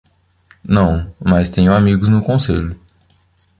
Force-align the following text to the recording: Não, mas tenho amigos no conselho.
Não, 0.63 1.13
mas 1.23 1.51
tenho 1.51 1.71
amigos 1.71 2.07
no 2.07 2.23
conselho. 2.23 2.75